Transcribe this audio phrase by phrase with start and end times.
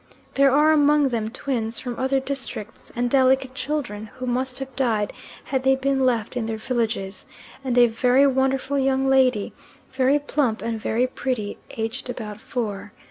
[0.33, 5.13] There are among them twins from other districts, and delicate children who must have died
[5.43, 7.27] had they been left in their villages,
[7.63, 9.53] and a very wonderful young lady,
[9.93, 12.93] very plump and very pretty, aged about four.